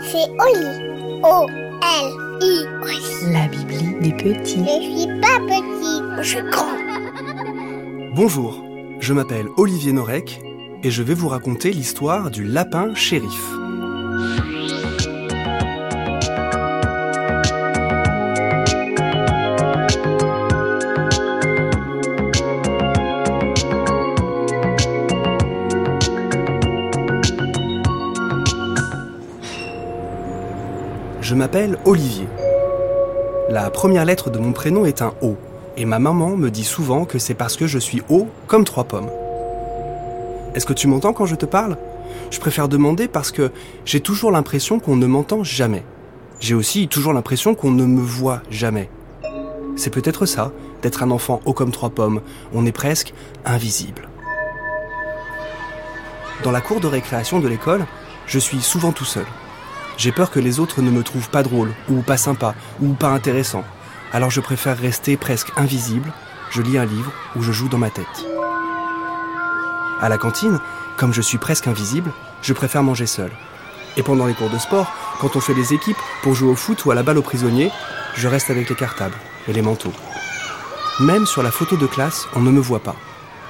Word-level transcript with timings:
C'est 0.00 0.28
Oli. 0.38 1.20
O-L-I. 1.22 2.64
La 3.32 3.48
Bibli 3.48 4.00
des 4.00 4.12
petits. 4.12 4.62
Je 4.62 4.98
suis 4.98 5.20
pas 5.20 5.38
petit, 5.48 6.02
je 6.18 6.22
suis 6.22 6.42
grand. 6.50 6.76
Bonjour, 8.14 8.62
je 9.00 9.12
m'appelle 9.14 9.46
Olivier 9.56 9.92
Norek 9.92 10.42
et 10.82 10.90
je 10.90 11.02
vais 11.02 11.14
vous 11.14 11.28
raconter 11.28 11.72
l'histoire 11.72 12.30
du 12.30 12.44
lapin 12.44 12.94
shérif. 12.94 13.42
Je 31.34 31.38
m'appelle 31.40 31.78
Olivier. 31.84 32.28
La 33.48 33.68
première 33.68 34.04
lettre 34.04 34.30
de 34.30 34.38
mon 34.38 34.52
prénom 34.52 34.84
est 34.84 35.02
un 35.02 35.14
O, 35.20 35.34
et 35.76 35.84
ma 35.84 35.98
maman 35.98 36.36
me 36.36 36.48
dit 36.48 36.62
souvent 36.62 37.06
que 37.06 37.18
c'est 37.18 37.34
parce 37.34 37.56
que 37.56 37.66
je 37.66 37.80
suis 37.80 38.02
haut 38.08 38.28
comme 38.46 38.62
trois 38.62 38.84
pommes. 38.84 39.10
Est-ce 40.54 40.64
que 40.64 40.72
tu 40.72 40.86
m'entends 40.86 41.12
quand 41.12 41.26
je 41.26 41.34
te 41.34 41.44
parle? 41.44 41.76
Je 42.30 42.38
préfère 42.38 42.68
demander 42.68 43.08
parce 43.08 43.32
que 43.32 43.50
j'ai 43.84 43.98
toujours 43.98 44.30
l'impression 44.30 44.78
qu'on 44.78 44.94
ne 44.94 45.06
m'entend 45.06 45.42
jamais. 45.42 45.82
J'ai 46.38 46.54
aussi 46.54 46.86
toujours 46.86 47.12
l'impression 47.12 47.56
qu'on 47.56 47.72
ne 47.72 47.84
me 47.84 48.00
voit 48.00 48.40
jamais. 48.48 48.88
C'est 49.74 49.90
peut-être 49.90 50.26
ça, 50.26 50.52
d'être 50.82 51.02
un 51.02 51.10
enfant 51.10 51.40
haut 51.46 51.52
comme 51.52 51.72
trois 51.72 51.90
pommes. 51.90 52.20
On 52.54 52.64
est 52.64 52.70
presque 52.70 53.12
invisible. 53.44 54.08
Dans 56.44 56.52
la 56.52 56.60
cour 56.60 56.78
de 56.78 56.86
récréation 56.86 57.40
de 57.40 57.48
l'école, 57.48 57.86
je 58.28 58.38
suis 58.38 58.60
souvent 58.60 58.92
tout 58.92 59.04
seul. 59.04 59.26
J'ai 59.96 60.12
peur 60.12 60.30
que 60.30 60.40
les 60.40 60.58
autres 60.58 60.82
ne 60.82 60.90
me 60.90 61.02
trouvent 61.02 61.30
pas 61.30 61.42
drôle, 61.42 61.72
ou 61.88 62.02
pas 62.02 62.16
sympa, 62.16 62.54
ou 62.80 62.94
pas 62.94 63.08
intéressant. 63.08 63.64
Alors 64.12 64.30
je 64.30 64.40
préfère 64.40 64.78
rester 64.78 65.16
presque 65.16 65.52
invisible, 65.56 66.12
je 66.50 66.62
lis 66.62 66.78
un 66.78 66.84
livre 66.84 67.12
ou 67.36 67.42
je 67.42 67.52
joue 67.52 67.68
dans 67.68 67.78
ma 67.78 67.90
tête. 67.90 68.26
À 70.00 70.08
la 70.08 70.18
cantine, 70.18 70.58
comme 70.96 71.14
je 71.14 71.22
suis 71.22 71.38
presque 71.38 71.68
invisible, 71.68 72.12
je 72.42 72.52
préfère 72.52 72.82
manger 72.82 73.06
seul. 73.06 73.30
Et 73.96 74.02
pendant 74.02 74.26
les 74.26 74.34
cours 74.34 74.50
de 74.50 74.58
sport, 74.58 74.92
quand 75.20 75.36
on 75.36 75.40
fait 75.40 75.54
des 75.54 75.72
équipes 75.72 75.96
pour 76.22 76.34
jouer 76.34 76.50
au 76.50 76.56
foot 76.56 76.84
ou 76.84 76.90
à 76.90 76.94
la 76.94 77.04
balle 77.04 77.18
aux 77.18 77.22
prisonniers, 77.22 77.70
je 78.16 78.28
reste 78.28 78.50
avec 78.50 78.68
les 78.68 78.76
cartables 78.76 79.16
et 79.48 79.52
les 79.52 79.62
manteaux. 79.62 79.92
Même 81.00 81.26
sur 81.26 81.42
la 81.42 81.50
photo 81.52 81.76
de 81.76 81.86
classe, 81.86 82.26
on 82.34 82.40
ne 82.40 82.50
me 82.50 82.60
voit 82.60 82.82
pas. 82.82 82.96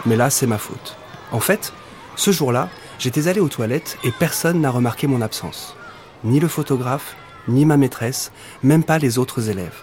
Mais 0.06 0.16
là, 0.16 0.30
c'est 0.30 0.46
ma 0.46 0.58
faute. 0.58 0.96
En 1.32 1.40
fait, 1.40 1.72
ce 2.16 2.30
jour-là, 2.30 2.68
j'étais 2.98 3.28
allé 3.28 3.40
aux 3.40 3.48
toilettes 3.48 3.98
et 4.04 4.12
personne 4.12 4.60
n'a 4.60 4.70
remarqué 4.70 5.06
mon 5.06 5.22
absence 5.22 5.76
ni 6.24 6.40
le 6.40 6.48
photographe, 6.48 7.16
ni 7.48 7.64
ma 7.64 7.76
maîtresse, 7.76 8.32
même 8.62 8.82
pas 8.82 8.98
les 8.98 9.18
autres 9.18 9.50
élèves. 9.50 9.82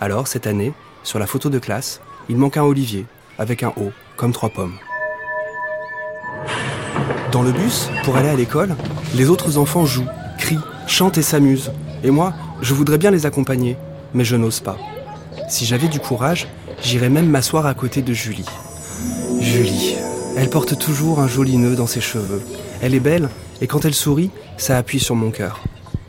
Alors, 0.00 0.26
cette 0.26 0.46
année, 0.46 0.72
sur 1.02 1.18
la 1.18 1.26
photo 1.26 1.50
de 1.50 1.58
classe, 1.58 2.00
il 2.28 2.36
manque 2.36 2.56
un 2.56 2.62
Olivier, 2.62 3.06
avec 3.38 3.62
un 3.62 3.72
O, 3.76 3.92
comme 4.16 4.32
trois 4.32 4.48
pommes. 4.48 4.78
Dans 7.30 7.42
le 7.42 7.52
bus, 7.52 7.90
pour 8.04 8.16
aller 8.16 8.28
à 8.28 8.34
l'école, 8.34 8.74
les 9.14 9.28
autres 9.28 9.58
enfants 9.58 9.84
jouent, 9.84 10.08
crient, 10.38 10.58
chantent 10.86 11.18
et 11.18 11.22
s'amusent. 11.22 11.72
Et 12.02 12.10
moi, 12.10 12.32
je 12.62 12.72
voudrais 12.72 12.98
bien 12.98 13.10
les 13.10 13.26
accompagner, 13.26 13.76
mais 14.14 14.24
je 14.24 14.36
n'ose 14.36 14.60
pas. 14.60 14.78
Si 15.48 15.66
j'avais 15.66 15.88
du 15.88 16.00
courage, 16.00 16.48
j'irais 16.82 17.10
même 17.10 17.28
m'asseoir 17.28 17.66
à 17.66 17.74
côté 17.74 18.00
de 18.00 18.14
Julie. 18.14 18.46
Julie, 19.40 19.96
elle 20.36 20.48
porte 20.48 20.78
toujours 20.78 21.20
un 21.20 21.28
joli 21.28 21.58
nœud 21.58 21.76
dans 21.76 21.86
ses 21.86 22.00
cheveux. 22.00 22.42
Elle 22.80 22.94
est 22.94 23.00
belle, 23.00 23.28
et 23.60 23.66
quand 23.66 23.84
elle 23.84 23.94
sourit, 23.94 24.30
ça 24.56 24.76
appuie 24.76 25.00
sur 25.00 25.14
mon 25.14 25.30
cœur. 25.30 25.60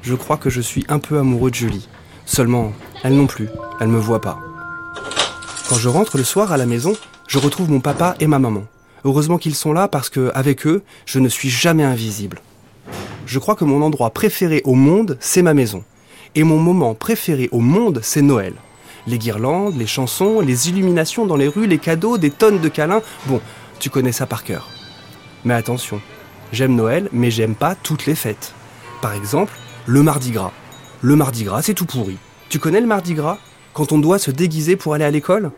Je 0.02 0.16
crois 0.16 0.38
que 0.38 0.50
je 0.50 0.62
suis 0.62 0.86
un 0.90 1.00
peu 1.00 1.18
amoureux 1.18 1.50
de 1.50 1.56
Julie. 1.56 1.88
Seulement, 2.26 2.74
elle 3.04 3.16
non 3.16 3.28
plus, 3.28 3.50
elle 3.80 3.88
me 3.88 4.00
voit 4.00 4.22
pas. 4.22 4.40
Quand 5.70 5.76
je 5.76 5.90
rentre 5.90 6.18
le 6.18 6.24
soir 6.24 6.52
à 6.52 6.58
la 6.58 6.66
maison, 6.66 6.94
je 7.28 7.38
retrouve 7.38 7.70
mon 7.70 7.82
papa 7.82 8.16
et 8.20 8.28
ma 8.28 8.40
maman. 8.40 8.64
Heureusement 9.04 9.38
qu'ils 9.38 9.56
sont 9.56 9.74
là 9.74 9.88
parce 9.88 10.10
que, 10.10 10.32
avec 10.34 10.66
eux, 10.66 10.84
je 11.06 11.20
ne 11.20 11.30
suis 11.30 11.50
jamais 11.50 11.84
invisible. 11.84 12.42
Je 13.26 13.40
crois 13.40 13.56
que 13.56 13.66
mon 13.66 13.82
endroit 13.82 14.10
préféré 14.12 14.62
au 14.64 14.74
monde, 14.74 15.18
c'est 15.20 15.42
ma 15.42 15.54
maison. 15.54 15.84
Et 16.36 16.44
mon 16.44 16.58
moment 16.58 16.94
préféré 16.94 17.50
au 17.52 17.60
monde, 17.60 18.00
c'est 18.02 18.22
Noël. 18.22 18.54
Les 19.08 19.18
guirlandes, 19.18 19.78
les 19.78 19.88
chansons, 19.88 20.40
les 20.42 20.70
illuminations 20.70 21.26
dans 21.26 21.36
les 21.36 21.48
rues, 21.48 21.68
les 21.68 21.78
cadeaux, 21.78 22.18
des 22.18 22.32
tonnes 22.32 22.60
de 22.60 22.70
câlins. 22.70 23.02
Bon, 23.26 23.42
tu 23.80 23.90
connais 23.90 24.12
ça 24.12 24.26
par 24.26 24.44
cœur. 24.44 24.70
Mais 25.46 25.54
attention, 25.54 26.02
J'aime 26.54 26.76
Noël, 26.76 27.10
mais 27.12 27.30
j'aime 27.30 27.56
pas 27.56 27.76
toutes 27.76 28.06
les 28.06 28.16
fêtes. 28.16 28.54
Par 29.02 29.14
exemple, 29.14 29.54
le 29.86 30.02
Mardi 30.02 30.32
Gras. 30.32 30.54
Le 31.02 31.16
Mardi 31.16 31.44
Gras, 31.44 31.62
c'est 31.62 31.74
tout 31.74 31.86
pourri. 31.86 32.18
Tu 32.50 32.58
connais 32.58 32.80
le 32.80 32.88
Mardi 32.88 33.14
Gras? 33.14 33.38
Quand 33.74 33.92
on 33.92 34.00
doit 34.00 34.18
se 34.18 34.32
déguiser 34.32 34.76
pour 34.76 34.94
aller 34.94 35.04
à 35.04 35.12
l'école? 35.12 35.52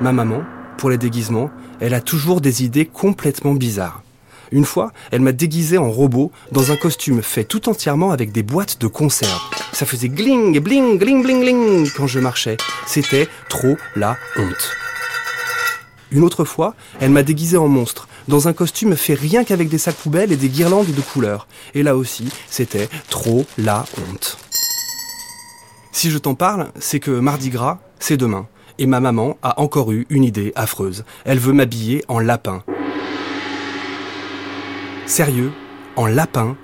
Ma 0.00 0.12
maman, 0.12 0.42
pour 0.76 0.90
les 0.90 0.98
déguisements, 0.98 1.50
elle 1.80 1.94
a 1.94 2.00
toujours 2.00 2.40
des 2.40 2.62
idées 2.62 2.86
complètement 2.86 3.54
bizarres. 3.54 4.02
Une 4.52 4.64
fois, 4.64 4.92
elle 5.10 5.20
m'a 5.20 5.32
déguisé 5.32 5.78
en 5.78 5.90
robot 5.90 6.30
dans 6.52 6.70
un 6.70 6.76
costume 6.76 7.22
fait 7.22 7.44
tout 7.44 7.68
entièrement 7.68 8.12
avec 8.12 8.30
des 8.32 8.42
boîtes 8.42 8.80
de 8.80 8.86
conserve. 8.86 9.40
Ça 9.72 9.86
faisait 9.86 10.08
gling, 10.08 10.58
bling, 10.60 10.98
gling, 10.98 11.22
bling, 11.22 11.40
bling 11.40 11.90
quand 11.96 12.06
je 12.06 12.20
marchais. 12.20 12.56
C'était 12.86 13.28
trop 13.48 13.76
la 13.96 14.16
honte. 14.36 14.76
Une 16.10 16.24
autre 16.24 16.44
fois, 16.44 16.74
elle 17.00 17.10
m'a 17.10 17.22
déguisé 17.22 17.58
en 17.58 17.68
monstre 17.68 18.08
dans 18.28 18.46
un 18.46 18.52
costume 18.52 18.94
fait 18.94 19.14
rien 19.14 19.42
qu'avec 19.42 19.68
des 19.68 19.78
sacs 19.78 19.96
poubelles 19.96 20.32
et 20.32 20.36
des 20.36 20.48
guirlandes 20.48 20.86
de 20.86 21.00
couleurs. 21.00 21.48
Et 21.74 21.82
là 21.82 21.96
aussi, 21.96 22.28
c'était 22.48 22.88
trop 23.08 23.46
la 23.56 23.84
honte. 23.98 24.38
Si 25.92 26.10
je 26.10 26.18
t'en 26.18 26.34
parle, 26.34 26.70
c'est 26.78 27.00
que 27.00 27.10
Mardi 27.10 27.50
Gras, 27.50 27.80
c'est 27.98 28.16
demain. 28.16 28.46
Et 28.78 28.86
ma 28.86 29.00
maman 29.00 29.36
a 29.42 29.60
encore 29.60 29.90
eu 29.90 30.06
une 30.10 30.22
idée 30.22 30.52
affreuse. 30.54 31.04
Elle 31.24 31.40
veut 31.40 31.52
m'habiller 31.52 32.04
en 32.06 32.20
lapin. 32.20 32.62
Sérieux 35.06 35.50
En 35.96 36.06
lapin? 36.06 36.56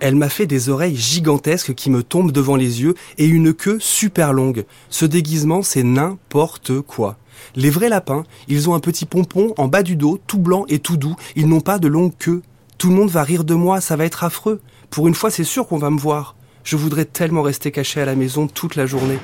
Elle 0.00 0.16
m'a 0.16 0.28
fait 0.28 0.46
des 0.46 0.68
oreilles 0.68 0.96
gigantesques 0.96 1.74
qui 1.74 1.88
me 1.88 2.02
tombent 2.02 2.32
devant 2.32 2.56
les 2.56 2.82
yeux 2.82 2.94
et 3.18 3.26
une 3.26 3.54
queue 3.54 3.78
super 3.80 4.32
longue. 4.32 4.64
Ce 4.90 5.06
déguisement, 5.06 5.62
c'est 5.62 5.84
n'importe 5.84 6.80
quoi. 6.80 7.16
Les 7.54 7.70
vrais 7.70 7.88
lapins, 7.88 8.24
ils 8.48 8.68
ont 8.68 8.74
un 8.74 8.80
petit 8.80 9.06
pompon 9.06 9.54
en 9.58 9.68
bas 9.68 9.82
du 9.82 9.96
dos, 9.96 10.18
tout 10.26 10.38
blanc 10.38 10.64
et 10.68 10.78
tout 10.78 10.96
doux. 10.96 11.16
Ils 11.36 11.48
n'ont 11.48 11.60
pas 11.60 11.78
de 11.78 11.88
longue 11.88 12.16
queue. 12.18 12.42
Tout 12.78 12.88
le 12.88 12.96
monde 12.96 13.10
va 13.10 13.22
rire 13.22 13.44
de 13.44 13.54
moi, 13.54 13.80
ça 13.80 13.96
va 13.96 14.04
être 14.04 14.24
affreux. 14.24 14.60
Pour 14.90 15.08
une 15.08 15.14
fois, 15.14 15.30
c'est 15.30 15.44
sûr 15.44 15.66
qu'on 15.66 15.78
va 15.78 15.90
me 15.90 15.98
voir. 15.98 16.36
Je 16.64 16.76
voudrais 16.76 17.04
tellement 17.04 17.42
rester 17.42 17.70
caché 17.70 18.00
à 18.00 18.04
la 18.04 18.14
maison 18.14 18.46
toute 18.46 18.76
la 18.76 18.86
journée. 18.86 19.18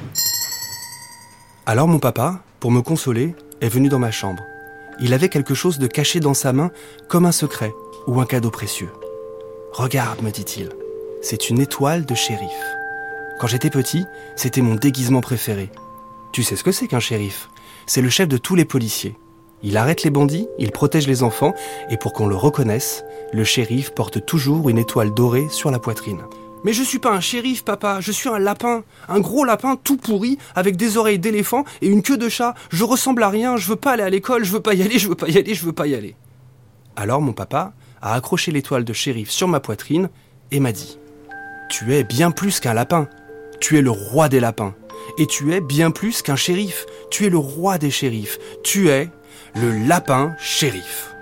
Alors 1.66 1.88
mon 1.88 1.98
papa, 1.98 2.42
pour 2.60 2.70
me 2.70 2.80
consoler, 2.80 3.34
est 3.60 3.68
venu 3.68 3.88
dans 3.88 3.98
ma 3.98 4.10
chambre. 4.10 4.42
Il 5.00 5.14
avait 5.14 5.28
quelque 5.28 5.54
chose 5.54 5.78
de 5.78 5.86
caché 5.86 6.18
dans 6.18 6.34
sa 6.34 6.52
main, 6.52 6.70
comme 7.08 7.26
un 7.26 7.32
secret 7.32 7.72
ou 8.06 8.20
un 8.20 8.26
cadeau 8.26 8.50
précieux. 8.50 8.90
Regarde, 9.72 10.22
me 10.22 10.30
dit-il, 10.30 10.70
c'est 11.22 11.50
une 11.50 11.60
étoile 11.60 12.04
de 12.04 12.14
shérif. 12.14 12.48
Quand 13.38 13.46
j'étais 13.46 13.70
petit, 13.70 14.04
c'était 14.34 14.62
mon 14.62 14.74
déguisement 14.74 15.20
préféré. 15.20 15.70
Tu 16.32 16.42
sais 16.42 16.56
ce 16.56 16.64
que 16.64 16.72
c'est 16.72 16.88
qu'un 16.88 17.00
shérif? 17.00 17.48
C'est 17.88 18.02
le 18.02 18.10
chef 18.10 18.28
de 18.28 18.36
tous 18.36 18.54
les 18.54 18.66
policiers. 18.66 19.16
Il 19.62 19.78
arrête 19.78 20.02
les 20.02 20.10
bandits, 20.10 20.46
il 20.58 20.72
protège 20.72 21.08
les 21.08 21.22
enfants, 21.22 21.54
et 21.88 21.96
pour 21.96 22.12
qu'on 22.12 22.26
le 22.26 22.36
reconnaisse, 22.36 23.02
le 23.32 23.44
shérif 23.44 23.92
porte 23.92 24.26
toujours 24.26 24.68
une 24.68 24.76
étoile 24.76 25.14
dorée 25.14 25.48
sur 25.50 25.70
la 25.70 25.78
poitrine. 25.78 26.20
Mais 26.64 26.74
je 26.74 26.82
suis 26.82 26.98
pas 26.98 27.12
un 27.12 27.20
shérif, 27.20 27.64
papa, 27.64 28.00
je 28.02 28.12
suis 28.12 28.28
un 28.28 28.38
lapin. 28.38 28.84
Un 29.08 29.20
gros 29.20 29.42
lapin 29.42 29.76
tout 29.82 29.96
pourri, 29.96 30.36
avec 30.54 30.76
des 30.76 30.98
oreilles 30.98 31.18
d'éléphant 31.18 31.64
et 31.80 31.88
une 31.88 32.02
queue 32.02 32.18
de 32.18 32.28
chat. 32.28 32.54
Je 32.68 32.84
ressemble 32.84 33.22
à 33.22 33.30
rien, 33.30 33.56
je 33.56 33.66
veux 33.70 33.76
pas 33.76 33.92
aller 33.92 34.02
à 34.02 34.10
l'école, 34.10 34.44
je 34.44 34.52
veux 34.52 34.60
pas 34.60 34.74
y 34.74 34.82
aller, 34.82 34.98
je 34.98 35.08
veux 35.08 35.14
pas 35.14 35.28
y 35.28 35.38
aller, 35.38 35.54
je 35.54 35.64
veux 35.64 35.72
pas 35.72 35.86
y 35.86 35.94
aller. 35.94 36.14
Alors 36.94 37.22
mon 37.22 37.32
papa 37.32 37.72
a 38.02 38.12
accroché 38.12 38.52
l'étoile 38.52 38.84
de 38.84 38.92
shérif 38.92 39.30
sur 39.30 39.48
ma 39.48 39.60
poitrine 39.60 40.10
et 40.50 40.60
m'a 40.60 40.72
dit 40.72 40.98
Tu 41.70 41.94
es 41.94 42.04
bien 42.04 42.32
plus 42.32 42.60
qu'un 42.60 42.74
lapin. 42.74 43.08
Tu 43.60 43.78
es 43.78 43.82
le 43.82 43.90
roi 43.90 44.28
des 44.28 44.40
lapins. 44.40 44.74
Et 45.18 45.26
tu 45.26 45.52
es 45.54 45.60
bien 45.60 45.90
plus 45.90 46.22
qu'un 46.22 46.36
shérif. 46.36 46.86
Tu 47.10 47.26
es 47.26 47.30
le 47.30 47.38
roi 47.38 47.78
des 47.78 47.90
shérifs. 47.90 48.38
Tu 48.62 48.88
es 48.88 49.08
le 49.54 49.70
lapin 49.86 50.34
shérif. 50.38 51.14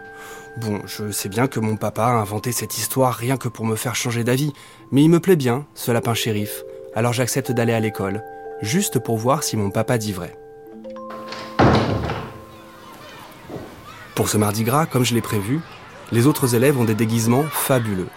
Bon, 0.58 0.81
je 0.87 1.11
sais 1.11 1.28
bien 1.28 1.49
que 1.49 1.61
mon 1.61 1.76
papa 1.76 2.05
a 2.05 2.12
inventé 2.12 2.50
cette 2.50 2.78
histoire 2.78 3.12
rien 3.12 3.37
que 3.37 3.49
pour 3.49 3.67
me 3.67 3.76
faire 3.76 3.94
changer 3.94 4.25
d'avis, 4.25 4.55
mais 4.90 5.02
il 5.02 5.11
me 5.11 5.20
plaît 5.20 5.37
bien, 5.37 5.67
ce 5.75 5.93
lapin 5.93 6.14
shérif. 6.14 6.64
Alors 6.94 7.12
j'accepte 7.12 7.52
d'aller 7.52 7.75
à 7.75 7.81
l'école, 7.81 8.23
juste 8.62 8.99
pour 8.99 9.19
voir 9.19 9.43
si 9.43 9.58
mon 9.58 9.70
papa 9.70 9.99
dit 9.99 10.14
vrai. 10.14 10.34
Pour 14.14 14.31
ce 14.31 14.38
mardi 14.38 14.64
gras, 14.64 14.87
comme 14.87 15.05
je 15.05 15.14
l'ai 15.14 15.20
prévu, 15.20 15.61
les 16.11 16.26
autres 16.26 16.55
élèves 16.55 16.81
ont 16.81 16.84
des 16.84 16.94
déguisements 16.94 17.44
fabuleux. 17.50 18.08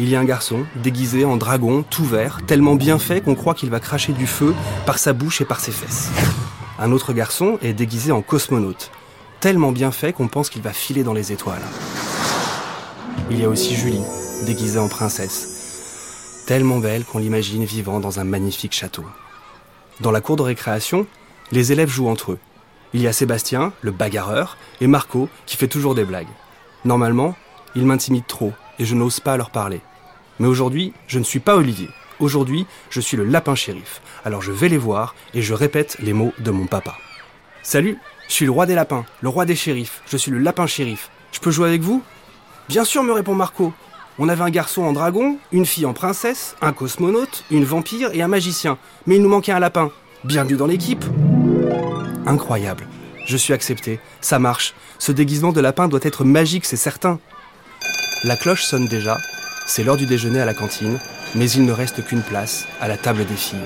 Il 0.00 0.08
y 0.08 0.14
a 0.14 0.20
un 0.20 0.24
garçon 0.24 0.64
déguisé 0.76 1.24
en 1.24 1.36
dragon, 1.36 1.84
tout 1.88 2.04
vert, 2.04 2.38
tellement 2.46 2.76
bien 2.76 3.00
fait 3.00 3.20
qu'on 3.20 3.34
croit 3.34 3.54
qu'il 3.54 3.68
va 3.68 3.80
cracher 3.80 4.12
du 4.12 4.28
feu 4.28 4.54
par 4.86 4.96
sa 4.96 5.12
bouche 5.12 5.40
et 5.40 5.44
par 5.44 5.58
ses 5.58 5.72
fesses. 5.72 6.08
Un 6.78 6.92
autre 6.92 7.12
garçon 7.12 7.58
est 7.62 7.72
déguisé 7.72 8.12
en 8.12 8.22
cosmonaute, 8.22 8.92
tellement 9.40 9.72
bien 9.72 9.90
fait 9.90 10.12
qu'on 10.12 10.28
pense 10.28 10.50
qu'il 10.50 10.62
va 10.62 10.72
filer 10.72 11.02
dans 11.02 11.14
les 11.14 11.32
étoiles. 11.32 11.62
il 13.28 13.40
y 13.40 13.44
a 13.44 13.48
aussi 13.48 13.74
Julie, 13.74 14.04
déguisée 14.46 14.78
en 14.78 14.88
princesse. 14.88 16.44
Tellement 16.46 16.78
belle 16.78 17.04
qu'on 17.04 17.18
l'imagine 17.18 17.64
vivant 17.64 17.98
dans 17.98 18.20
un 18.20 18.24
magnifique 18.24 18.74
château. 18.74 19.04
Dans 19.98 20.12
la 20.12 20.20
cour 20.20 20.36
de 20.36 20.42
récréation, 20.42 21.08
les 21.50 21.72
élèves 21.72 21.90
jouent 21.90 22.08
entre 22.08 22.32
eux. 22.32 22.38
Il 22.94 23.02
y 23.02 23.08
a 23.08 23.12
Sébastien, 23.12 23.72
le 23.82 23.90
bagarreur, 23.90 24.56
et 24.80 24.86
Marco, 24.86 25.28
qui 25.44 25.56
fait 25.56 25.66
toujours 25.66 25.96
des 25.96 26.04
blagues. 26.04 26.28
Normalement, 26.84 27.34
ils 27.74 27.84
m'intimident 27.84 28.28
trop, 28.28 28.52
et 28.78 28.84
je 28.84 28.94
n'ose 28.94 29.18
pas 29.18 29.36
leur 29.36 29.50
parler. 29.50 29.80
Mais 30.38 30.46
aujourd'hui, 30.46 30.92
je 31.06 31.18
ne 31.18 31.24
suis 31.24 31.40
pas 31.40 31.56
Olivier. 31.56 31.88
Aujourd'hui, 32.20 32.66
je 32.90 33.00
suis 33.00 33.16
le 33.16 33.24
lapin 33.24 33.54
shérif. 33.54 34.00
Alors 34.24 34.42
je 34.42 34.52
vais 34.52 34.68
les 34.68 34.76
voir, 34.76 35.14
et 35.34 35.42
je 35.42 35.54
répète 35.54 35.96
les 36.00 36.12
mots 36.12 36.32
de 36.38 36.50
mon 36.50 36.66
papa. 36.66 36.96
Salut, 37.62 37.98
je 38.28 38.34
suis 38.34 38.44
le 38.44 38.50
roi 38.50 38.66
des 38.66 38.74
lapins, 38.74 39.04
le 39.20 39.28
roi 39.28 39.44
des 39.44 39.56
shérifs. 39.56 40.02
Je 40.06 40.16
suis 40.16 40.30
le 40.30 40.38
lapin 40.38 40.66
shérif. 40.66 41.10
Je 41.32 41.40
peux 41.40 41.50
jouer 41.50 41.68
avec 41.68 41.82
vous? 41.82 42.02
Bien 42.68 42.84
sûr, 42.84 43.02
me 43.02 43.12
répond 43.12 43.34
Marco. 43.34 43.72
On 44.18 44.28
avait 44.28 44.42
un 44.42 44.50
garçon 44.50 44.82
en 44.82 44.92
dragon, 44.92 45.38
une 45.52 45.66
fille 45.66 45.86
en 45.86 45.92
princesse, 45.92 46.56
un 46.60 46.72
cosmonaute, 46.72 47.44
une 47.50 47.64
vampire 47.64 48.10
et 48.12 48.22
un 48.22 48.28
magicien. 48.28 48.78
Mais 49.06 49.16
il 49.16 49.22
nous 49.22 49.28
manquait 49.28 49.52
un 49.52 49.60
lapin. 49.60 49.90
Bienvenue 50.24 50.56
dans 50.56 50.66
l'équipe. 50.66 51.04
Incroyable. 52.26 52.86
Je 53.26 53.36
suis 53.36 53.52
accepté. 53.52 54.00
Ça 54.20 54.38
marche. 54.38 54.74
Ce 54.98 55.12
déguisement 55.12 55.52
de 55.52 55.60
lapin 55.60 55.86
doit 55.86 56.00
être 56.02 56.24
magique, 56.24 56.64
c'est 56.64 56.76
certain. 56.76 57.20
La 58.24 58.36
cloche 58.36 58.64
sonne 58.64 58.88
déjà. 58.88 59.18
C'est 59.68 59.84
l'heure 59.84 59.98
du 59.98 60.06
déjeuner 60.06 60.40
à 60.40 60.46
la 60.46 60.54
cantine. 60.54 60.98
Mais 61.34 61.48
il 61.50 61.66
ne 61.66 61.72
reste 61.72 62.02
qu'une 62.02 62.22
place 62.22 62.66
à 62.80 62.88
la 62.88 62.96
table 62.96 63.26
des 63.26 63.36
filles. 63.36 63.58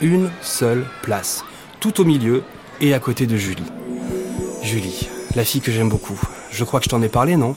Une 0.00 0.30
seule 0.40 0.86
place. 1.02 1.44
Tout 1.80 2.00
au 2.00 2.04
milieu 2.04 2.44
et 2.80 2.94
à 2.94 3.00
côté 3.00 3.26
de 3.26 3.36
Julie. 3.36 3.70
Julie, 4.62 5.08
la 5.34 5.44
fille 5.44 5.60
que 5.60 5.72
j'aime 5.72 5.88
beaucoup. 5.88 6.18
Je 6.52 6.62
crois 6.62 6.78
que 6.78 6.84
je 6.84 6.90
t'en 6.90 7.02
ai 7.02 7.08
parlé, 7.08 7.36
non? 7.36 7.56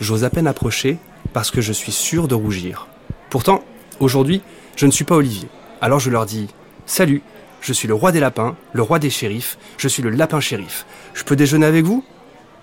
J'ose 0.00 0.24
à 0.24 0.30
peine 0.30 0.46
approcher 0.46 0.96
parce 1.34 1.50
que 1.50 1.60
je 1.60 1.74
suis 1.74 1.92
sûr 1.92 2.26
de 2.26 2.34
rougir. 2.34 2.88
Pourtant, 3.28 3.62
aujourd'hui, 4.00 4.40
je 4.74 4.86
ne 4.86 4.90
suis 4.90 5.04
pas 5.04 5.16
Olivier. 5.16 5.48
Alors 5.82 6.00
je 6.00 6.08
leur 6.08 6.24
dis 6.24 6.48
Salut, 6.86 7.20
je 7.60 7.74
suis 7.74 7.86
le 7.86 7.94
roi 7.94 8.12
des 8.12 8.20
lapins, 8.20 8.56
le 8.72 8.80
roi 8.80 8.98
des 8.98 9.10
shérifs, 9.10 9.58
je 9.76 9.88
suis 9.88 10.02
le 10.02 10.08
lapin 10.08 10.40
shérif. 10.40 10.86
Je 11.12 11.22
peux 11.24 11.36
déjeuner 11.36 11.66
avec 11.66 11.84
vous? 11.84 12.02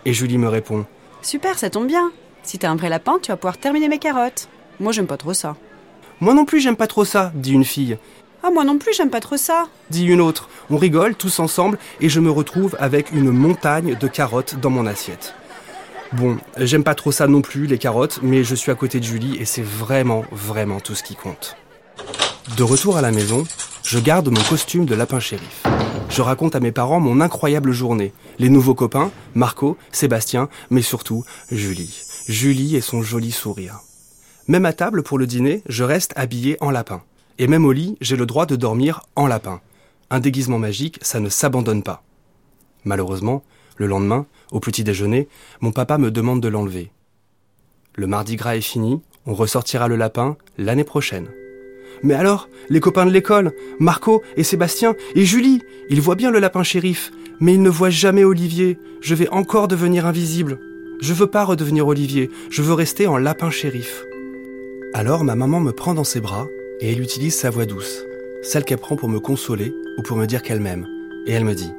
Et 0.06 0.14
Julie 0.14 0.40
me 0.40 0.50
répond 0.50 0.88
Super, 1.22 1.60
ça 1.60 1.70
tombe 1.70 1.86
bien. 1.86 2.12
Si 2.48 2.58
t'es 2.58 2.66
un 2.66 2.78
vrai 2.78 2.88
lapin, 2.88 3.20
tu 3.22 3.30
vas 3.30 3.36
pouvoir 3.36 3.58
terminer 3.58 3.90
mes 3.90 4.00
carottes. 4.00 4.48
Moi, 4.80 4.94
j'aime 4.94 5.06
pas 5.06 5.18
trop 5.18 5.34
ça. 5.34 5.58
Moi 6.22 6.34
non 6.34 6.46
plus, 6.46 6.62
j'aime 6.62 6.78
pas 6.78 6.88
trop 6.88 7.04
ça, 7.04 7.34
dit 7.36 7.52
une 7.52 7.66
fille. 7.66 7.98
Ah, 8.42 8.52
moi 8.52 8.64
non 8.64 8.78
plus, 8.78 8.94
j'aime 8.96 9.10
pas 9.10 9.20
trop 9.20 9.36
ça. 9.36 9.66
Dit 9.90 10.06
une 10.06 10.22
autre. 10.22 10.48
On 10.70 10.78
rigole 10.78 11.16
tous 11.16 11.42
ensemble 11.42 11.78
et 12.00 12.08
je 12.08 12.22
me 12.22 12.32
retrouve 12.32 12.78
avec 12.80 13.12
une 13.12 13.32
montagne 13.32 13.98
de 14.00 14.08
carottes 14.08 14.56
dans 14.62 14.70
mon 14.70 14.86
assiette. 14.86 15.36
Bon, 16.14 16.38
j'aime 16.56 16.86
pas 16.86 16.96
trop 16.96 17.12
ça 17.12 17.28
non 17.28 17.42
plus, 17.42 17.66
les 17.66 17.78
carottes, 17.78 18.20
mais 18.24 18.46
je 18.46 18.56
suis 18.56 18.72
à 18.72 18.76
côté 18.76 19.02
de 19.02 19.04
Julie 19.04 19.36
et 19.36 19.44
c'est 19.44 19.62
vraiment, 19.62 20.24
vraiment 20.32 20.80
tout 20.80 20.96
ce 20.96 21.04
qui 21.04 21.16
compte. 21.16 21.58
De 22.56 22.64
retour 22.64 22.96
à 22.96 23.02
la 23.02 23.12
maison, 23.12 23.44
je 23.84 24.00
garde 24.00 24.30
mon 24.30 24.44
costume 24.44 24.86
de 24.86 24.96
lapin 24.96 25.20
shérif. 25.20 25.64
Je 26.10 26.22
raconte 26.22 26.56
à 26.56 26.62
mes 26.62 26.72
parents 26.72 27.02
mon 27.02 27.20
incroyable 27.20 27.74
journée, 27.74 28.14
les 28.40 28.48
nouveaux 28.48 28.74
copains, 28.74 29.12
Marco, 29.36 29.78
Sébastien, 29.92 30.48
mais 30.70 30.82
surtout 30.82 31.26
Julie. 31.52 32.07
Julie 32.28 32.76
et 32.76 32.82
son 32.82 33.02
joli 33.02 33.32
sourire. 33.32 33.80
Même 34.50 34.66
à 34.66 34.74
table 34.74 35.02
pour 35.02 35.18
le 35.18 35.26
dîner, 35.26 35.64
je 35.70 35.86
reste 35.86 36.12
habillé 36.18 36.58
en 36.60 36.72
lapin. 36.72 37.02
Et 37.40 37.48
même 37.48 37.64
au 37.64 37.72
lit, 37.72 37.96
j'ai 38.02 38.18
le 38.18 38.26
droit 38.26 38.46
de 38.46 38.58
dormir 38.58 39.04
en 39.16 39.28
lapin. 39.28 39.62
Un 40.10 40.20
déguisement 40.20 40.60
magique, 40.60 41.00
ça 41.02 41.22
ne 41.22 41.30
s'abandonne 41.30 41.84
pas. 41.84 42.04
Malheureusement, 42.84 43.44
le 43.78 43.88
lendemain, 43.88 44.26
au 44.52 44.60
petit 44.60 44.84
déjeuner, 44.84 45.30
mon 45.62 45.72
papa 45.72 45.98
me 45.98 46.12
demande 46.12 46.42
de 46.42 46.50
l'enlever. 46.50 46.92
Le 47.96 48.08
mardi 48.08 48.36
gras 48.36 48.58
est 48.58 48.62
fini, 48.62 49.02
on 49.26 49.34
ressortira 49.34 49.88
le 49.88 49.96
lapin 49.96 50.36
l'année 50.58 50.84
prochaine. 50.84 51.30
Mais 52.04 52.14
alors, 52.14 52.50
les 52.68 52.82
copains 52.82 53.06
de 53.06 53.12
l'école, 53.12 53.54
Marco 53.80 54.22
et 54.36 54.44
Sébastien 54.44 54.96
et 55.16 55.24
Julie, 55.24 55.62
ils 55.90 56.02
voient 56.02 56.16
bien 56.16 56.32
le 56.32 56.40
lapin 56.40 56.64
shérif, 56.64 57.10
mais 57.40 57.54
ils 57.54 57.62
ne 57.62 57.70
voient 57.70 57.90
jamais 57.90 58.26
Olivier. 58.26 58.78
Je 59.00 59.16
vais 59.16 59.30
encore 59.30 59.70
devenir 59.70 60.06
invisible. 60.06 60.60
Je 61.00 61.14
veux 61.14 61.28
pas 61.28 61.44
redevenir 61.44 61.88
Olivier, 61.88 62.30
je 62.50 62.62
veux 62.62 62.74
rester 62.74 63.08
en 63.08 63.18
lapin 63.18 63.50
shérif. 63.50 64.04
Alors 64.94 65.24
ma 65.24 65.36
maman 65.36 65.60
me 65.60 65.72
prend 65.72 65.94
dans 65.94 66.04
ses 66.04 66.22
bras 66.22 66.48
et 66.82 66.92
elle 66.92 67.02
utilise 67.02 67.36
sa 67.36 67.50
voix 67.50 67.66
douce, 67.66 68.04
celle 68.42 68.64
qu'elle 68.64 68.80
prend 68.80 68.96
pour 68.96 69.10
me 69.10 69.20
consoler 69.20 69.74
ou 69.98 70.02
pour 70.02 70.18
me 70.18 70.26
dire 70.26 70.42
qu'elle 70.42 70.60
m'aime. 70.60 70.88
Et 71.28 71.34
elle 71.34 71.46
me 71.46 71.56
dit 71.56 71.72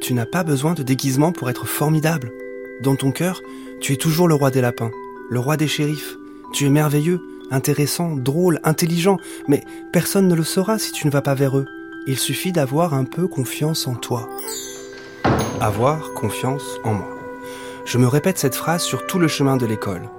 tu 0.00 0.14
n'as 0.14 0.26
pas 0.26 0.44
besoin 0.44 0.74
de 0.74 0.82
déguisement 0.82 1.32
pour 1.32 1.50
être 1.50 1.66
formidable. 1.66 2.30
Dans 2.82 2.96
ton 2.96 3.10
cœur, 3.10 3.42
tu 3.80 3.92
es 3.92 3.96
toujours 3.96 4.28
le 4.28 4.34
roi 4.34 4.50
des 4.50 4.60
lapins, 4.60 4.92
le 5.28 5.40
roi 5.40 5.56
des 5.56 5.66
shérifs. 5.66 6.16
Tu 6.52 6.66
es 6.66 6.70
merveilleux, 6.70 7.20
intéressant, 7.50 8.14
drôle, 8.14 8.60
intelligent, 8.62 9.18
mais 9.48 9.64
personne 9.92 10.28
ne 10.28 10.34
le 10.34 10.44
saura 10.44 10.78
si 10.78 10.92
tu 10.92 11.06
ne 11.06 11.12
vas 11.12 11.22
pas 11.22 11.34
vers 11.34 11.58
eux. 11.58 11.66
Il 12.06 12.16
suffit 12.16 12.52
d'avoir 12.52 12.94
un 12.94 13.04
peu 13.04 13.26
confiance 13.26 13.86
en 13.86 13.94
toi. 13.94 14.28
Avoir 15.60 16.14
confiance 16.14 16.78
en 16.84 16.94
moi. 16.94 17.17
Je 17.88 17.96
me 17.96 18.06
répète 18.06 18.36
cette 18.36 18.54
phrase 18.54 18.82
sur 18.82 19.06
tout 19.06 19.18
le 19.18 19.28
chemin 19.28 19.56
de 19.56 19.64
l'école. 19.64 20.10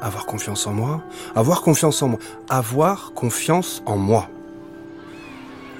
Avoir 0.00 0.24
confiance 0.24 0.68
en 0.68 0.72
moi, 0.72 1.02
avoir 1.34 1.62
confiance 1.62 2.00
en 2.00 2.10
moi, 2.10 2.18
avoir 2.48 3.10
confiance 3.12 3.82
en 3.86 3.96
moi. 3.96 4.28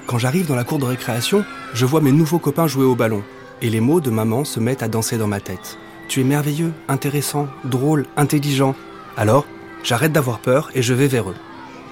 Quand 0.05 0.17
j'arrive 0.17 0.47
dans 0.47 0.57
la 0.57 0.65
cour 0.65 0.79
de 0.79 0.83
récréation, 0.83 1.45
je 1.73 1.85
vois 1.85 2.01
mes 2.01 2.11
nouveaux 2.11 2.39
copains 2.39 2.67
jouer 2.67 2.83
au 2.83 2.93
ballon 2.93 3.23
et 3.61 3.69
les 3.69 3.79
mots 3.79 4.01
de 4.01 4.09
maman 4.09 4.43
se 4.43 4.59
mettent 4.59 4.83
à 4.83 4.89
danser 4.89 5.17
dans 5.17 5.27
ma 5.27 5.39
tête. 5.39 5.77
Tu 6.09 6.19
es 6.19 6.23
merveilleux, 6.25 6.73
intéressant, 6.89 7.47
drôle, 7.63 8.05
intelligent. 8.17 8.75
Alors, 9.15 9.45
j'arrête 9.81 10.11
d'avoir 10.11 10.39
peur 10.39 10.69
et 10.75 10.81
je 10.81 10.93
vais 10.93 11.07
vers 11.07 11.29
eux. 11.29 11.37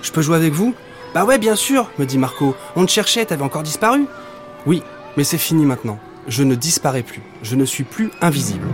Je 0.02 0.12
peux 0.12 0.22
jouer 0.22 0.36
avec 0.36 0.52
vous? 0.52 0.76
Bah 1.14 1.24
ouais, 1.24 1.38
bien 1.38 1.56
sûr, 1.56 1.90
me 2.00 2.06
dit 2.06 2.18
Marco. 2.18 2.54
On 2.76 2.86
te 2.86 2.92
cherchait, 2.92 3.24
t'avais 3.24 3.46
encore 3.46 3.64
disparu? 3.64 4.08
Oui, 4.66 4.84
mais 5.16 5.24
c'est 5.24 5.38
fini 5.38 5.66
maintenant. 5.66 6.00
Je 6.28 6.44
ne 6.44 6.56
disparais 6.56 7.04
plus. 7.04 7.22
Je 7.44 7.56
ne 7.56 7.64
suis 7.64 7.86
plus 7.86 8.12
invisible 8.20 8.68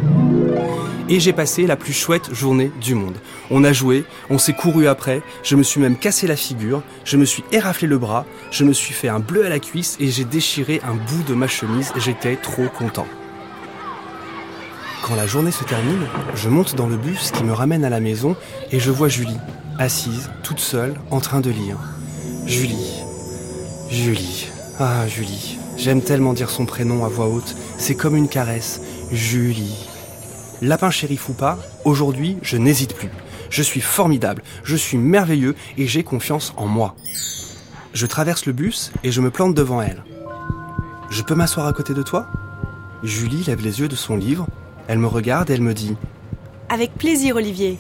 et 1.09 1.19
j'ai 1.19 1.33
passé 1.33 1.67
la 1.67 1.75
plus 1.75 1.93
chouette 1.93 2.33
journée 2.33 2.71
du 2.81 2.95
monde. 2.95 3.17
On 3.51 3.63
a 3.63 3.73
joué, 3.73 4.05
on 4.29 4.37
s'est 4.37 4.53
couru 4.53 4.87
après, 4.87 5.21
je 5.43 5.55
me 5.55 5.63
suis 5.63 5.79
même 5.79 5.97
cassé 5.97 6.27
la 6.27 6.35
figure, 6.35 6.81
je 7.05 7.17
me 7.17 7.25
suis 7.25 7.43
éraflé 7.51 7.87
le 7.87 7.97
bras, 7.97 8.25
je 8.51 8.63
me 8.63 8.73
suis 8.73 8.93
fait 8.93 9.09
un 9.09 9.19
bleu 9.19 9.45
à 9.45 9.49
la 9.49 9.59
cuisse 9.59 9.97
et 9.99 10.09
j'ai 10.09 10.25
déchiré 10.25 10.81
un 10.83 10.95
bout 10.95 11.23
de 11.27 11.33
ma 11.33 11.47
chemise, 11.47 11.91
j'étais 11.97 12.35
trop 12.35 12.67
content. 12.67 13.07
Quand 15.03 15.15
la 15.15 15.27
journée 15.27 15.51
se 15.51 15.65
termine, 15.65 16.07
je 16.35 16.47
monte 16.47 16.75
dans 16.75 16.87
le 16.87 16.95
bus 16.95 17.31
qui 17.31 17.43
me 17.43 17.51
ramène 17.51 17.83
à 17.83 17.89
la 17.89 17.99
maison 17.99 18.37
et 18.71 18.79
je 18.79 18.89
vois 18.89 19.09
Julie, 19.09 19.39
assise, 19.77 20.29
toute 20.43 20.59
seule, 20.59 20.93
en 21.11 21.19
train 21.19 21.41
de 21.41 21.49
lire. 21.49 21.77
Julie. 22.45 23.03
Julie. 23.89 24.47
Ah, 24.79 25.07
Julie. 25.07 25.59
J'aime 25.77 26.01
tellement 26.01 26.33
dire 26.33 26.49
son 26.49 26.65
prénom 26.65 27.03
à 27.03 27.09
voix 27.09 27.27
haute. 27.27 27.55
C'est 27.77 27.95
comme 27.95 28.15
une 28.15 28.29
caresse. 28.29 28.81
Julie. 29.11 29.87
Lapin 30.61 30.91
shérif 30.91 31.29
ou 31.29 31.33
pas, 31.33 31.57
aujourd'hui, 31.83 32.37
je 32.41 32.57
n'hésite 32.57 32.95
plus. 32.95 33.09
Je 33.49 33.61
suis 33.61 33.81
formidable, 33.81 34.41
je 34.63 34.75
suis 34.75 34.97
merveilleux 34.97 35.55
et 35.77 35.87
j'ai 35.87 36.03
confiance 36.03 36.53
en 36.57 36.67
moi. 36.67 36.95
Je 37.93 38.05
traverse 38.05 38.45
le 38.45 38.53
bus 38.53 38.91
et 39.03 39.11
je 39.11 39.21
me 39.21 39.29
plante 39.29 39.53
devant 39.53 39.81
elle. 39.81 40.03
Je 41.09 41.21
peux 41.21 41.35
m'asseoir 41.35 41.67
à 41.67 41.73
côté 41.73 41.93
de 41.93 42.01
toi? 42.01 42.27
Julie 43.03 43.43
lève 43.43 43.61
les 43.61 43.79
yeux 43.81 43.87
de 43.87 43.95
son 43.95 44.15
livre, 44.15 44.47
elle 44.87 44.97
me 44.97 45.07
regarde 45.07 45.49
et 45.49 45.53
elle 45.53 45.61
me 45.61 45.73
dit 45.73 45.95
Avec 46.69 46.93
plaisir, 46.95 47.35
Olivier. 47.35 47.77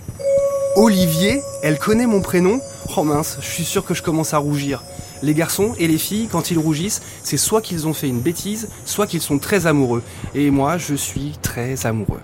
Olivier 0.75 1.41
Elle 1.63 1.79
connaît 1.79 2.07
mon 2.07 2.21
prénom? 2.21 2.59
Oh 2.97 3.03
mince, 3.03 3.37
je 3.41 3.47
suis 3.47 3.63
sûr 3.63 3.85
que 3.85 3.93
je 3.93 4.03
commence 4.03 4.33
à 4.33 4.37
rougir. 4.37 4.83
Les 5.21 5.33
garçons 5.33 5.73
et 5.79 5.87
les 5.87 5.97
filles, 5.97 6.27
quand 6.29 6.51
ils 6.51 6.59
rougissent, 6.59 7.01
c'est 7.23 7.37
soit 7.37 7.61
qu'ils 7.61 7.87
ont 7.87 7.93
fait 7.93 8.09
une 8.09 8.19
bêtise, 8.19 8.69
soit 8.85 9.07
qu'ils 9.07 9.21
sont 9.21 9.39
très 9.39 9.67
amoureux. 9.67 10.03
Et 10.35 10.51
moi, 10.51 10.77
je 10.77 10.95
suis 10.95 11.31
très 11.41 11.85
amoureux. 11.85 12.19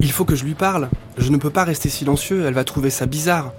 Il 0.00 0.12
faut 0.12 0.24
que 0.24 0.34
je 0.34 0.44
lui 0.44 0.54
parle. 0.54 0.88
Je 1.18 1.30
ne 1.30 1.36
peux 1.36 1.50
pas 1.50 1.64
rester 1.64 1.88
silencieux, 1.88 2.44
elle 2.46 2.54
va 2.54 2.64
trouver 2.64 2.90
ça 2.90 3.06
bizarre. 3.06 3.52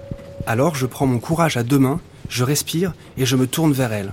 Alors 0.46 0.74
je 0.74 0.86
prends 0.86 1.06
mon 1.06 1.18
courage 1.18 1.56
à 1.56 1.62
deux 1.62 1.78
mains, 1.78 2.00
je 2.28 2.42
respire 2.42 2.94
et 3.16 3.26
je 3.26 3.36
me 3.36 3.46
tourne 3.46 3.72
vers 3.72 3.92
elle. 3.92 4.12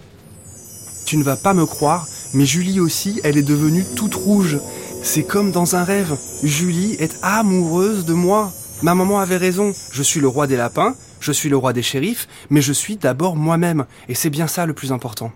Tu 1.06 1.18
ne 1.18 1.24
vas 1.24 1.38
pas 1.38 1.56
me 1.56 1.66
croire, 1.66 2.08
mais 2.36 2.46
Julie 2.46 2.80
aussi, 2.80 3.20
elle 3.24 3.38
est 3.38 3.42
devenue 3.42 3.84
toute 3.96 4.14
rouge. 4.14 4.60
C'est 5.02 5.24
comme 5.24 5.52
dans 5.52 5.76
un 5.76 5.84
rêve. 5.84 6.16
Julie 6.44 6.94
est 7.00 7.18
amoureuse 7.24 8.06
de 8.06 8.14
moi. 8.14 8.52
Ma 8.84 8.94
maman 8.94 9.20
avait 9.20 9.38
raison. 9.38 9.74
Je 9.92 10.04
suis 10.04 10.20
le 10.20 10.28
roi 10.28 10.46
des 10.46 10.56
lapins, 10.56 10.96
je 11.20 11.32
suis 11.32 11.50
le 11.50 11.58
roi 11.58 11.74
des 11.74 11.82
shérifs, 11.82 12.28
mais 12.52 12.62
je 12.62 12.74
suis 12.74 12.98
d'abord 12.98 13.36
moi-même. 13.36 13.86
Et 14.08 14.14
c'est 14.14 14.30
bien 14.30 14.48
ça 14.48 14.68
le 14.68 14.74
plus 14.74 14.92
important. 14.92 15.32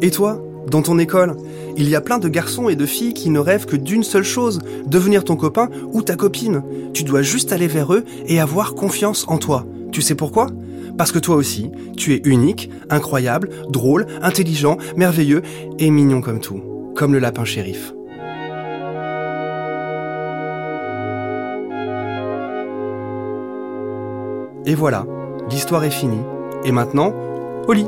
Et 0.00 0.10
toi? 0.10 0.42
dans 0.70 0.82
ton 0.82 0.98
école. 0.98 1.36
Il 1.76 1.88
y 1.88 1.94
a 1.94 2.00
plein 2.00 2.18
de 2.18 2.28
garçons 2.28 2.68
et 2.68 2.76
de 2.76 2.86
filles 2.86 3.14
qui 3.14 3.30
ne 3.30 3.38
rêvent 3.38 3.66
que 3.66 3.76
d'une 3.76 4.02
seule 4.02 4.24
chose, 4.24 4.60
devenir 4.86 5.24
ton 5.24 5.36
copain 5.36 5.68
ou 5.92 6.02
ta 6.02 6.16
copine. 6.16 6.62
Tu 6.92 7.04
dois 7.04 7.22
juste 7.22 7.52
aller 7.52 7.68
vers 7.68 7.92
eux 7.92 8.04
et 8.26 8.40
avoir 8.40 8.74
confiance 8.74 9.24
en 9.28 9.38
toi. 9.38 9.66
Tu 9.92 10.02
sais 10.02 10.14
pourquoi? 10.14 10.48
Parce 10.96 11.12
que 11.12 11.18
toi 11.18 11.36
aussi, 11.36 11.70
tu 11.96 12.14
es 12.14 12.22
unique, 12.24 12.70
incroyable, 12.90 13.50
drôle, 13.68 14.06
intelligent, 14.22 14.78
merveilleux 14.96 15.42
et 15.78 15.90
mignon 15.90 16.20
comme 16.20 16.40
tout, 16.40 16.60
comme 16.94 17.12
le 17.12 17.18
lapin 17.18 17.44
shérif. 17.44 17.92
Et 24.66 24.74
voilà, 24.74 25.06
l'histoire 25.50 25.84
est 25.84 25.90
finie. 25.90 26.22
Et 26.64 26.72
maintenant, 26.72 27.12
au 27.68 27.72
lit 27.72 27.86